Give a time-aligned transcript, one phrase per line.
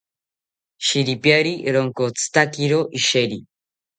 [0.85, 3.37] Shiripiari ronkotzitakiro isheri